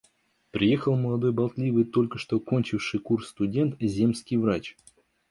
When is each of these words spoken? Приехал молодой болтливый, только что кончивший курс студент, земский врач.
Приехал 0.49 0.95
молодой 0.95 1.31
болтливый, 1.31 1.83
только 1.83 2.17
что 2.17 2.39
кончивший 2.39 2.99
курс 2.99 3.27
студент, 3.29 3.75
земский 3.79 4.35
врач. 4.37 4.75